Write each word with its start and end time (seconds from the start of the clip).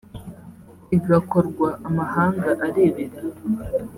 igakorwa 0.97 1.67
amahanga 1.87 2.49
arebera 2.67 3.17